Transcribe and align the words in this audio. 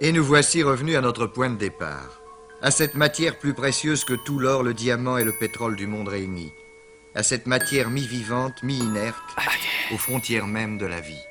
Et 0.00 0.12
nous 0.12 0.22
voici 0.22 0.62
revenus 0.62 0.96
à 0.96 1.00
notre 1.00 1.26
point 1.26 1.50
de 1.50 1.56
départ. 1.56 2.20
À 2.62 2.70
cette 2.70 2.94
matière 2.94 3.36
plus 3.36 3.52
précieuse 3.52 4.04
que 4.04 4.14
tout 4.14 4.38
l'or, 4.38 4.62
le 4.62 4.72
diamant 4.72 5.18
et 5.18 5.24
le 5.24 5.32
pétrole 5.32 5.74
du 5.74 5.88
monde 5.88 6.06
réunis. 6.06 6.52
À 7.16 7.24
cette 7.24 7.46
matière 7.46 7.90
mi-vivante, 7.90 8.62
mi-inerte, 8.62 9.16
aux 9.92 9.98
frontières 9.98 10.46
même 10.46 10.78
de 10.78 10.86
la 10.86 11.00
vie. 11.00 11.24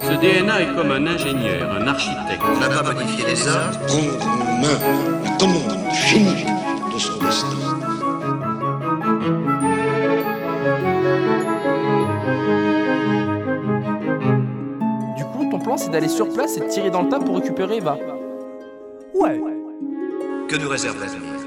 Ce 0.00 0.12
DNA 0.12 0.62
est 0.62 0.74
comme 0.76 0.92
un 0.92 1.04
ingénieur, 1.08 1.72
un 1.72 1.88
architecte. 1.88 2.42
On 2.44 2.60
n'a 2.60 2.68
pas 2.68 2.92
modifié 2.92 3.26
les 3.26 3.48
hommes, 3.48 3.72
prendre 3.88 4.26
en 4.28 4.60
main 4.60 5.24
la 5.24 5.30
commande 5.38 5.90
du 5.90 5.96
génie 5.96 6.44
de 6.94 6.98
son 6.98 7.18
destin. 7.18 7.87
Ton 15.50 15.58
plan, 15.58 15.76
c'est 15.76 15.90
d'aller 15.90 16.08
sur 16.08 16.28
place 16.28 16.56
et 16.56 16.60
de 16.60 16.66
tirer 16.68 16.90
dans 16.90 17.02
le 17.02 17.08
tas 17.08 17.20
pour 17.20 17.36
récupérer 17.36 17.76
Eva. 17.78 17.98
Ouais. 19.14 19.40
que 20.48 20.56
nous 20.56 20.68
réserve 20.68 20.98
l'avenir 21.00 21.37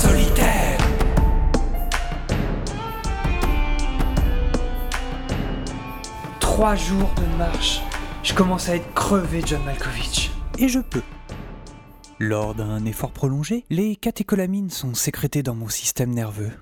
solitaire. 0.00 0.78
Trois 6.40 6.74
jours 6.74 7.10
de 7.16 7.38
marche. 7.38 7.82
Je 8.22 8.34
commence 8.34 8.68
à 8.68 8.76
être 8.76 8.92
crevé, 8.94 9.42
John 9.44 9.62
Malkovich. 9.64 10.30
Et 10.58 10.68
je 10.68 10.78
peux. 10.78 11.02
Lors 12.18 12.54
d'un 12.54 12.84
effort 12.86 13.12
prolongé, 13.12 13.64
les 13.70 13.96
catécholamines 13.96 14.70
sont 14.70 14.94
sécrétées 14.94 15.42
dans 15.42 15.54
mon 15.54 15.68
système 15.68 16.10
nerveux 16.10 16.52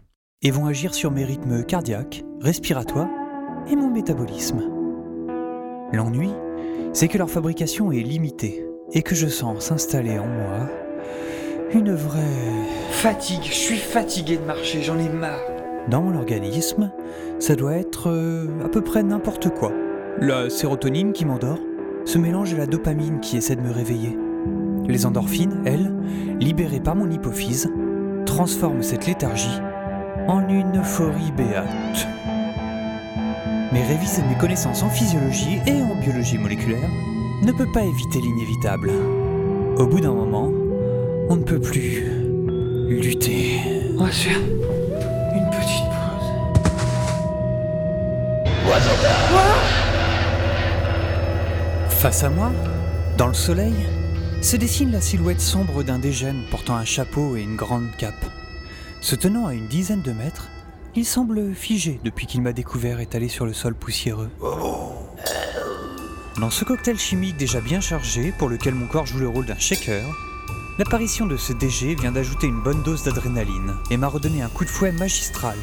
et 0.42 0.50
vont 0.50 0.66
agir 0.66 0.94
sur 0.94 1.10
mes 1.10 1.24
rythmes 1.24 1.64
cardiaques, 1.64 2.24
respiratoires 2.40 3.08
et 3.68 3.76
mon 3.76 3.90
métabolisme. 3.90 4.62
L'ennui, 5.92 6.30
c'est 6.92 7.08
que 7.08 7.18
leur 7.18 7.30
fabrication 7.30 7.92
est 7.92 8.02
limitée 8.02 8.64
et 8.92 9.02
que 9.02 9.14
je 9.14 9.28
sens 9.28 9.66
s'installer 9.66 10.18
en 10.18 10.26
moi 10.26 10.68
une 11.72 11.94
vraie... 11.94 12.57
Fatigue, 12.98 13.44
je 13.44 13.54
suis 13.54 13.76
fatigué 13.76 14.38
de 14.38 14.44
marcher, 14.44 14.82
j'en 14.82 14.98
ai 14.98 15.08
marre. 15.08 15.38
Dans 15.88 16.02
mon 16.02 16.18
organisme, 16.18 16.90
ça 17.38 17.54
doit 17.54 17.76
être 17.76 18.10
euh, 18.10 18.48
à 18.64 18.68
peu 18.68 18.82
près 18.82 19.04
n'importe 19.04 19.50
quoi. 19.50 19.72
La 20.20 20.50
sérotonine 20.50 21.12
qui 21.12 21.24
m'endort 21.24 21.60
se 22.04 22.18
mélange 22.18 22.54
à 22.54 22.56
la 22.56 22.66
dopamine 22.66 23.20
qui 23.20 23.36
essaie 23.36 23.54
de 23.54 23.60
me 23.60 23.70
réveiller. 23.70 24.18
Les 24.88 25.06
endorphines, 25.06 25.62
elles, 25.64 25.94
libérées 26.40 26.80
par 26.80 26.96
mon 26.96 27.08
hypophyse, 27.08 27.70
transforment 28.26 28.82
cette 28.82 29.06
léthargie 29.06 29.60
en 30.26 30.48
une 30.48 30.80
euphorie 30.80 31.30
béate. 31.36 32.08
Mais 33.72 33.86
réviser 33.86 34.22
mes 34.28 34.38
connaissances 34.38 34.82
en 34.82 34.90
physiologie 34.90 35.60
et 35.68 35.82
en 35.82 35.94
biologie 36.00 36.38
moléculaire 36.38 36.90
ne 37.44 37.52
peut 37.52 37.70
pas 37.72 37.84
éviter 37.84 38.20
l'inévitable. 38.20 38.90
Au 39.76 39.86
bout 39.86 40.00
d'un 40.00 40.14
moment, 40.14 40.50
on 41.28 41.36
ne 41.36 41.44
peut 41.44 41.60
plus 41.60 42.17
lutter. 42.88 43.60
On 43.98 44.04
va 44.04 44.12
se 44.12 44.28
faire 44.28 44.38
une 44.38 45.50
petite 45.50 45.84
pause. 45.90 46.28
Face 51.90 52.24
à 52.24 52.30
moi, 52.30 52.50
dans 53.16 53.26
le 53.26 53.34
soleil, 53.34 53.74
se 54.40 54.56
dessine 54.56 54.92
la 54.92 55.00
silhouette 55.00 55.40
sombre 55.40 55.82
d'un 55.82 55.98
dégène 55.98 56.44
portant 56.50 56.76
un 56.76 56.84
chapeau 56.84 57.36
et 57.36 57.42
une 57.42 57.56
grande 57.56 57.88
cape. 57.98 58.14
Se 59.00 59.16
tenant 59.16 59.46
à 59.46 59.54
une 59.54 59.66
dizaine 59.66 60.02
de 60.02 60.12
mètres, 60.12 60.48
il 60.94 61.04
semble 61.04 61.54
figé 61.54 62.00
depuis 62.04 62.26
qu'il 62.26 62.42
m'a 62.42 62.52
découvert 62.52 63.00
étalé 63.00 63.28
sur 63.28 63.46
le 63.46 63.52
sol 63.52 63.74
poussiéreux. 63.74 64.30
Dans 66.40 66.50
ce 66.50 66.64
cocktail 66.64 66.98
chimique 66.98 67.36
déjà 67.36 67.60
bien 67.60 67.80
chargé, 67.80 68.32
pour 68.38 68.48
lequel 68.48 68.74
mon 68.74 68.86
corps 68.86 69.06
joue 69.06 69.18
le 69.18 69.28
rôle 69.28 69.46
d'un 69.46 69.58
shaker, 69.58 70.04
l'apparition 70.78 71.26
de 71.26 71.36
ce 71.36 71.52
DG 71.52 71.96
vient 71.96 72.12
d'ajouter 72.12 72.46
une 72.46 72.60
bonne 72.60 72.82
dose 72.82 73.02
d'adrénaline 73.02 73.74
et 73.90 73.96
m'a 73.96 74.06
redonné 74.06 74.42
un 74.42 74.48
coup 74.48 74.64
de 74.64 74.70
fouet 74.70 74.92
magistral. 74.92 75.56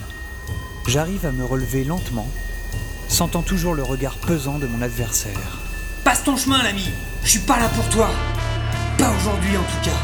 J'arrive 0.88 1.26
à 1.26 1.32
me 1.32 1.46
relever 1.46 1.84
lentement, 1.86 2.28
sentant 3.08 3.42
toujours 3.42 3.74
le 3.76 3.84
regard 3.84 4.18
pesant 4.18 4.60
de 4.60 4.68
mon 4.68 4.82
adversaire. 4.82 5.60
Passe 6.04 6.24
ton 6.24 6.36
chemin, 6.36 6.62
l'ami. 6.62 6.90
Je 7.24 7.30
suis 7.30 7.40
pas 7.40 7.58
là 7.58 7.70
pour 7.70 7.88
toi. 7.90 8.10
Pas 8.98 9.10
aujourd'hui, 9.12 9.58
en 9.58 9.64
tout 9.64 9.90
cas. 9.90 9.98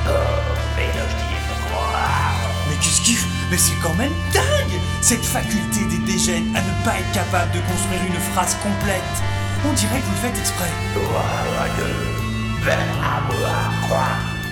Mais 2.69 2.75
qu'est-ce 2.81 3.01
qu'il 3.01 3.17
Mais 3.51 3.57
c'est 3.57 3.75
quand 3.83 3.93
même 3.95 4.13
dingue 4.33 4.79
Cette 5.01 5.25
faculté 5.25 5.85
des 5.89 5.99
dégènes 6.11 6.55
à 6.55 6.61
ne 6.61 6.85
pas 6.85 6.97
être 6.97 7.11
capable 7.11 7.51
de 7.51 7.59
construire 7.59 8.01
une 8.07 8.19
phrase 8.33 8.55
complète. 8.63 9.01
On 9.69 9.73
dirait 9.73 9.99
que 9.99 10.05
vous 10.05 10.11
le 10.11 10.17
faites 10.17 10.39
exprès. 10.39 10.71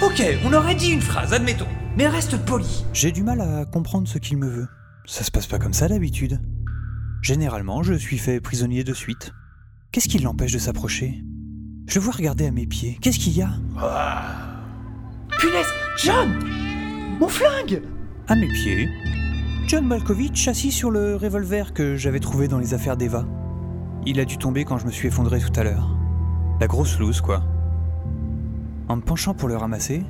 Ok, 0.01 0.23
on 0.45 0.53
aurait 0.53 0.75
dit 0.75 0.91
une 0.91 1.01
phrase, 1.01 1.33
admettons. 1.33 1.67
Mais 1.97 2.07
reste 2.07 2.37
poli. 2.45 2.85
J'ai 2.93 3.11
du 3.11 3.21
mal 3.21 3.41
à 3.41 3.65
comprendre 3.65 4.07
ce 4.07 4.17
qu'il 4.17 4.37
me 4.37 4.47
veut. 4.47 4.67
Ça 5.05 5.23
se 5.23 5.31
passe 5.31 5.47
pas 5.47 5.59
comme 5.59 5.73
ça 5.73 5.89
d'habitude. 5.89 6.39
Généralement, 7.21 7.83
je 7.83 7.93
suis 7.95 8.17
fait 8.17 8.39
prisonnier 8.39 8.85
de 8.85 8.93
suite. 8.93 9.33
Qu'est-ce 9.91 10.07
qui 10.07 10.19
l'empêche 10.19 10.53
de 10.53 10.59
s'approcher? 10.59 11.21
Je 11.87 11.95
le 11.95 12.01
vois 12.01 12.13
regarder 12.13 12.45
à 12.47 12.51
mes 12.51 12.65
pieds. 12.65 12.97
Qu'est-ce 13.01 13.19
qu'il 13.19 13.35
y 13.35 13.41
a? 13.41 13.49
Punaise 15.37 15.67
John 15.97 16.29
Mon 17.19 17.27
flingue 17.27 17.81
À 18.27 18.35
mes 18.35 18.47
pieds, 18.47 18.87
John 19.67 19.85
Malkovich 19.85 20.47
assis 20.47 20.71
sur 20.71 20.91
le 20.91 21.15
revolver 21.15 21.73
que 21.73 21.95
j'avais 21.97 22.19
trouvé 22.19 22.47
dans 22.47 22.57
les 22.59 22.73
affaires 22.73 22.95
d'Eva. 22.95 23.25
Il 24.05 24.19
a 24.19 24.25
dû 24.25 24.37
tomber 24.37 24.63
quand 24.63 24.77
je 24.77 24.85
me 24.85 24.91
suis 24.91 25.09
effondré 25.09 25.39
tout 25.39 25.59
à 25.59 25.63
l'heure. 25.63 25.97
La 26.61 26.67
grosse 26.67 26.97
loose, 26.99 27.19
quoi. 27.21 27.43
En 28.89 28.95
me 28.95 29.01
penchant 29.01 29.35
pour 29.35 29.47
le 29.47 29.55
ramasser, 29.55 30.03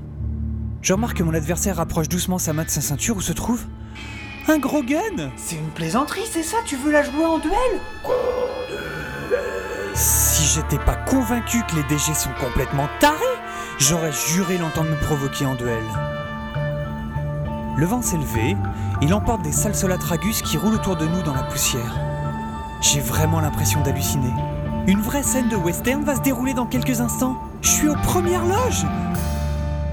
je 0.82 0.94
remarque 0.94 1.18
que 1.18 1.24
mon 1.24 1.34
adversaire 1.34 1.76
rapproche 1.76 2.08
doucement 2.08 2.38
sa 2.38 2.54
main 2.54 2.64
de 2.64 2.70
sa 2.70 2.80
ceinture 2.80 3.18
où 3.18 3.22
se 3.22 3.34
trouve 3.34 3.62
un 4.48 4.58
gros 4.58 4.82
gun 4.82 5.30
C'est 5.36 5.58
une 5.58 5.70
plaisanterie, 5.76 6.26
c'est 6.32 6.44
ça? 6.44 6.58
Tu 6.66 6.78
veux 6.78 6.92
la 6.92 7.04
jouer 7.04 7.26
en 7.26 7.40
duel? 7.40 7.54
Si 9.94 10.46
j'étais 10.46 10.82
pas 10.86 10.96
convaincu 10.96 11.62
que 11.68 11.76
les 11.76 11.84
DG 11.84 12.14
sont 12.14 12.30
complètement 12.42 12.88
tarés, 13.02 13.18
j'aurais 13.80 14.14
juré 14.14 14.58
l'entendre 14.58 14.90
me 14.90 14.96
provoquer 14.96 15.46
en 15.46 15.56
duel. 15.56 15.84
Le 17.76 17.86
vent 17.86 18.02
s'est 18.02 18.18
levé, 18.18 18.56
il 19.02 19.14
emporte 19.14 19.42
des 19.42 19.52
salsolatragus 19.52 20.42
qui 20.42 20.58
roulent 20.58 20.76
autour 20.76 20.96
de 20.96 21.06
nous 21.06 21.22
dans 21.22 21.36
la 21.36 21.44
poussière. 21.44 22.00
J'ai 22.80 23.02
vraiment 23.02 23.42
l'impression 23.42 23.82
d'halluciner. 23.82 24.34
Une 24.88 25.02
vraie 25.02 25.24
scène 25.24 25.50
de 25.50 25.58
western 25.58 26.06
va 26.06 26.16
se 26.16 26.22
dérouler 26.22 26.54
dans 26.54 26.66
quelques 26.66 27.02
instants. 27.02 27.38
Je 27.62 27.70
suis 27.70 27.90
aux 27.90 27.96
premières 27.96 28.46
loges 28.46 28.86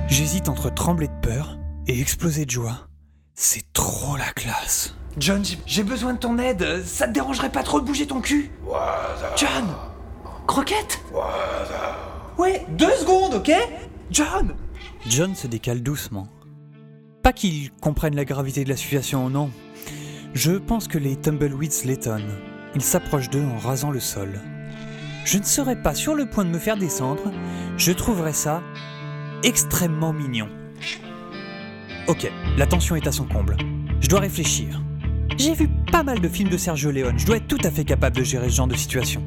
J'hésite 0.08 0.48
entre 0.48 0.70
trembler 0.72 1.08
de 1.08 1.20
peur 1.20 1.58
et 1.88 2.00
exploser 2.00 2.44
de 2.46 2.50
joie. 2.50 2.88
C'est 3.34 3.72
trop 3.72 4.16
la 4.16 4.30
classe. 4.32 4.94
John, 5.18 5.42
j'ai- 5.66 5.82
besoin 5.82 6.14
de 6.14 6.18
ton 6.18 6.38
aide. 6.38 6.84
Ça 6.84 7.08
te 7.08 7.12
dérangerait 7.12 7.50
pas 7.50 7.62
trop 7.62 7.80
de 7.80 7.86
bouger 7.86 8.06
ton 8.06 8.20
cul? 8.20 8.50
John 9.36 9.64
Croquette? 10.46 11.00
Ouais, 12.38 12.64
deux 12.70 12.94
secondes, 12.96 13.34
ok? 13.34 13.50
John 14.10 14.54
John 15.08 15.34
se 15.34 15.46
décale 15.48 15.82
doucement. 15.82 16.28
Pas 17.22 17.32
qu'il 17.32 17.72
comprenne 17.72 18.14
la 18.14 18.24
gravité 18.24 18.62
de 18.62 18.68
la 18.68 18.76
situation, 18.76 19.28
non. 19.28 19.50
Je 20.34 20.52
pense 20.52 20.86
que 20.86 20.98
les 20.98 21.16
tumbleweeds 21.16 21.84
l'étonnent. 21.84 22.36
Il 22.76 22.82
s'approche 22.82 23.28
d'eux 23.30 23.44
en 23.44 23.58
rasant 23.58 23.90
le 23.90 24.00
sol. 24.00 24.40
Je 25.26 25.38
ne 25.38 25.42
serais 25.42 25.74
pas 25.74 25.92
sur 25.92 26.14
le 26.14 26.26
point 26.26 26.44
de 26.44 26.50
me 26.50 26.58
faire 26.58 26.76
descendre. 26.76 27.32
Je 27.76 27.90
trouverais 27.90 28.32
ça 28.32 28.62
extrêmement 29.42 30.12
mignon. 30.12 30.48
Ok, 32.06 32.30
la 32.56 32.64
tension 32.64 32.94
est 32.94 33.08
à 33.08 33.12
son 33.12 33.24
comble. 33.24 33.56
Je 34.00 34.06
dois 34.06 34.20
réfléchir. 34.20 34.80
J'ai 35.36 35.54
vu 35.54 35.68
pas 35.90 36.04
mal 36.04 36.20
de 36.20 36.28
films 36.28 36.48
de 36.48 36.56
Sergio 36.56 36.92
Leone. 36.92 37.18
Je 37.18 37.26
dois 37.26 37.38
être 37.38 37.48
tout 37.48 37.58
à 37.64 37.72
fait 37.72 37.84
capable 37.84 38.14
de 38.14 38.22
gérer 38.22 38.48
ce 38.48 38.54
genre 38.54 38.68
de 38.68 38.76
situation. 38.76 39.20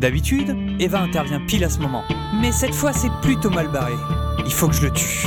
D'habitude, 0.00 0.56
Eva 0.78 1.02
intervient 1.02 1.44
pile 1.46 1.64
à 1.64 1.68
ce 1.68 1.80
moment. 1.80 2.02
Mais 2.40 2.50
cette 2.50 2.74
fois, 2.74 2.94
c'est 2.94 3.12
plutôt 3.20 3.50
mal 3.50 3.70
barré. 3.70 3.92
Il 4.46 4.52
faut 4.52 4.68
que 4.68 4.74
je 4.74 4.86
le 4.86 4.90
tue. 4.90 5.26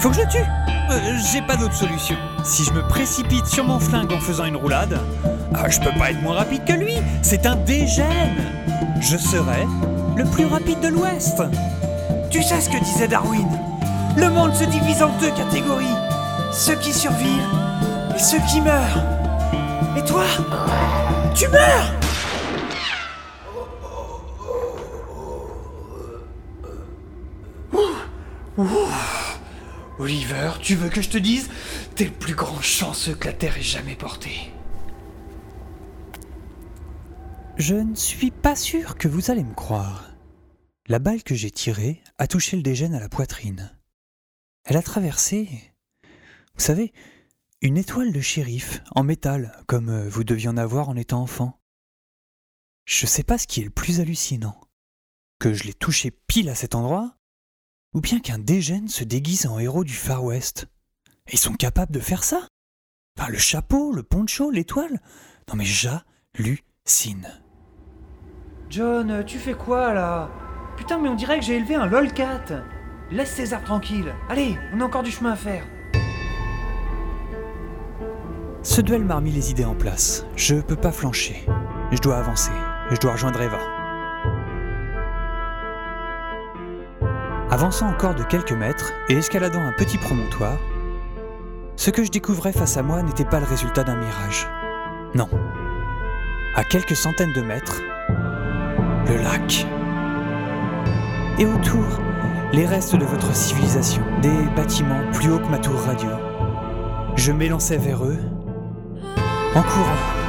Faut 0.00 0.08
que 0.08 0.16
je 0.16 0.22
le 0.22 0.28
tue 0.28 0.46
euh, 0.90 1.16
j'ai 1.32 1.42
pas 1.42 1.56
d'autre 1.56 1.74
solution. 1.74 2.16
Si 2.44 2.64
je 2.64 2.72
me 2.72 2.82
précipite 2.82 3.46
sur 3.46 3.64
mon 3.64 3.78
flingue 3.78 4.12
en 4.12 4.20
faisant 4.20 4.44
une 4.44 4.56
roulade, 4.56 4.98
ah, 5.54 5.68
je 5.68 5.80
peux 5.80 5.96
pas 5.98 6.10
être 6.10 6.22
moins 6.22 6.36
rapide 6.36 6.64
que 6.64 6.72
lui. 6.72 6.94
C'est 7.22 7.46
un 7.46 7.56
dégène. 7.56 8.44
Je 9.00 9.16
serai 9.16 9.66
le 10.16 10.24
plus 10.24 10.46
rapide 10.46 10.80
de 10.80 10.88
l'Ouest. 10.88 11.42
Tu 12.30 12.42
sais 12.42 12.60
ce 12.60 12.68
que 12.68 12.82
disait 12.82 13.08
Darwin? 13.08 13.48
Le 14.16 14.28
monde 14.28 14.54
se 14.54 14.64
divise 14.64 15.02
en 15.02 15.10
deux 15.18 15.30
catégories. 15.30 15.86
Ceux 16.52 16.74
qui 16.76 16.92
survivent 16.92 17.48
et 18.14 18.18
ceux 18.18 18.40
qui 18.50 18.60
meurent. 18.60 19.02
Et 19.96 20.04
toi? 20.04 20.24
Tu 21.34 21.48
meurs. 21.48 21.94
Oliver, 30.00 30.52
tu 30.62 30.76
veux 30.76 30.88
que 30.88 31.02
je 31.02 31.10
te 31.10 31.18
dise? 31.18 31.50
T'es 31.94 32.06
le 32.06 32.10
plus 32.10 32.34
grand 32.34 32.62
chanceux 32.62 33.14
que 33.14 33.26
la 33.26 33.34
Terre 33.34 33.58
ait 33.58 33.62
jamais 33.62 33.96
porté. 33.96 34.30
Je 37.58 37.74
ne 37.74 37.94
suis 37.94 38.30
pas 38.30 38.56
sûr 38.56 38.96
que 38.96 39.08
vous 39.08 39.30
allez 39.30 39.44
me 39.44 39.52
croire. 39.52 40.10
La 40.88 41.00
balle 41.00 41.22
que 41.22 41.34
j'ai 41.34 41.50
tirée 41.50 42.02
a 42.16 42.26
touché 42.26 42.56
le 42.56 42.62
dégène 42.62 42.94
à 42.94 43.00
la 43.00 43.10
poitrine. 43.10 43.78
Elle 44.64 44.78
a 44.78 44.82
traversé, 44.82 45.48
vous 46.54 46.62
savez, 46.62 46.94
une 47.60 47.76
étoile 47.76 48.12
de 48.12 48.20
shérif 48.22 48.82
en 48.94 49.02
métal, 49.02 49.62
comme 49.66 49.90
euh, 49.90 50.08
vous 50.08 50.24
deviez 50.24 50.48
en 50.48 50.56
avoir 50.56 50.88
en 50.88 50.96
étant 50.96 51.20
enfant. 51.20 51.60
Je 52.86 53.04
sais 53.04 53.22
pas 53.22 53.36
ce 53.36 53.46
qui 53.46 53.60
est 53.60 53.64
le 53.64 53.70
plus 53.70 54.00
hallucinant. 54.00 54.58
Que 55.38 55.52
je 55.52 55.64
l'ai 55.64 55.74
touché 55.74 56.10
pile 56.10 56.48
à 56.48 56.54
cet 56.54 56.74
endroit, 56.74 57.19
ou 57.94 58.00
bien 58.00 58.20
qu'un 58.20 58.38
dégène 58.38 58.88
se 58.88 59.04
déguise 59.04 59.46
en 59.46 59.58
héros 59.58 59.84
du 59.84 59.94
Far 59.94 60.24
West. 60.24 60.66
Et 61.26 61.34
ils 61.34 61.38
sont 61.38 61.54
capables 61.54 61.92
de 61.92 62.00
faire 62.00 62.24
ça? 62.24 62.46
Enfin, 63.18 63.30
le 63.30 63.38
chapeau, 63.38 63.92
le 63.92 64.02
poncho, 64.02 64.50
l'étoile? 64.50 65.00
Non 65.48 65.56
mais 65.56 65.64
j'hallucine. 65.64 67.28
John, 68.68 69.24
tu 69.26 69.38
fais 69.38 69.54
quoi 69.54 69.92
là? 69.92 70.30
Putain, 70.76 70.98
mais 70.98 71.08
on 71.08 71.14
dirait 71.14 71.38
que 71.40 71.44
j'ai 71.44 71.56
élevé 71.56 71.74
un 71.74 71.86
lolcat. 71.86 72.64
Laisse 73.10 73.32
César 73.32 73.64
tranquille. 73.64 74.14
Allez, 74.28 74.56
on 74.72 74.80
a 74.80 74.84
encore 74.84 75.02
du 75.02 75.10
chemin 75.10 75.32
à 75.32 75.36
faire. 75.36 75.64
Ce 78.62 78.80
duel 78.80 79.04
m'a 79.04 79.16
remis 79.16 79.32
les 79.32 79.50
idées 79.50 79.64
en 79.64 79.74
place. 79.74 80.24
Je 80.36 80.56
peux 80.56 80.76
pas 80.76 80.92
flancher. 80.92 81.44
Je 81.90 81.98
dois 81.98 82.18
avancer. 82.18 82.52
Je 82.90 82.96
dois 82.98 83.12
rejoindre 83.12 83.40
Eva. 83.40 83.79
Avançant 87.60 87.88
encore 87.88 88.14
de 88.14 88.22
quelques 88.22 88.54
mètres 88.54 88.94
et 89.10 89.18
escaladant 89.18 89.60
un 89.60 89.72
petit 89.72 89.98
promontoire, 89.98 90.56
ce 91.76 91.90
que 91.90 92.02
je 92.02 92.10
découvrais 92.10 92.54
face 92.54 92.78
à 92.78 92.82
moi 92.82 93.02
n'était 93.02 93.26
pas 93.26 93.38
le 93.38 93.44
résultat 93.44 93.84
d'un 93.84 93.96
mirage. 93.96 94.48
Non. 95.14 95.28
À 96.56 96.64
quelques 96.64 96.96
centaines 96.96 97.34
de 97.34 97.42
mètres, 97.42 97.82
le 99.08 99.16
lac. 99.22 99.66
Et 101.38 101.44
autour, 101.44 102.00
les 102.54 102.64
restes 102.64 102.96
de 102.96 103.04
votre 103.04 103.36
civilisation, 103.36 104.02
des 104.22 104.48
bâtiments 104.56 105.10
plus 105.12 105.30
hauts 105.30 105.40
que 105.40 105.50
ma 105.50 105.58
tour 105.58 105.78
radio. 105.80 106.08
Je 107.16 107.30
m'élançais 107.30 107.76
vers 107.76 108.02
eux 108.06 108.20
en 109.54 109.62
courant. 109.62 110.19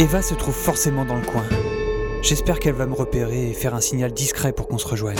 Eva 0.00 0.22
se 0.22 0.34
trouve 0.34 0.54
forcément 0.54 1.04
dans 1.04 1.16
le 1.16 1.24
coin. 1.24 1.44
J'espère 2.22 2.60
qu'elle 2.60 2.74
va 2.74 2.86
me 2.86 2.94
repérer 2.94 3.50
et 3.50 3.52
faire 3.52 3.74
un 3.74 3.80
signal 3.80 4.12
discret 4.12 4.52
pour 4.52 4.68
qu'on 4.68 4.78
se 4.78 4.86
rejoigne. 4.86 5.18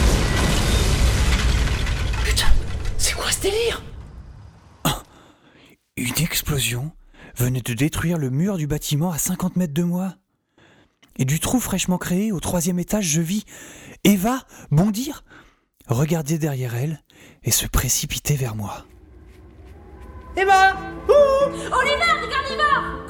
Putain, 2.25 2.47
c'est 2.97 3.15
quoi 3.15 3.29
ce 3.33 3.41
délire? 3.41 3.83
Une 5.97 6.19
explosion 6.23 6.93
venait 7.37 7.61
de 7.61 7.75
détruire 7.75 8.19
le 8.19 8.31
mur 8.31 8.57
du 8.57 8.69
bâtiment 8.69 9.11
à 9.11 9.19
50 9.19 9.57
mètres 9.57 9.75
de 9.75 9.83
moi. 9.83 10.15
Et 11.19 11.25
du 11.25 11.41
trou 11.41 11.59
fraîchement 11.59 11.99
créé 11.99 12.31
au 12.31 12.39
troisième 12.39 12.79
étage, 12.79 13.05
je 13.05 13.21
vis 13.21 13.45
Eva 14.05 14.45
bondir, 14.71 15.25
regarder 15.89 16.39
derrière 16.39 16.77
elle 16.77 17.03
et 17.43 17.51
se 17.51 17.67
précipiter 17.67 18.37
vers 18.37 18.55
moi. 18.55 18.85
Emma 20.37 20.77
Ouh 21.09 21.51
Oliver, 21.53 22.13
regarde 22.23 22.53
Eva 22.53 23.07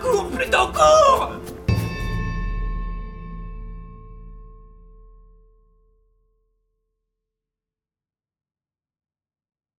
Cours 0.00 0.30
plutôt, 0.30 0.68
cours 0.72 1.32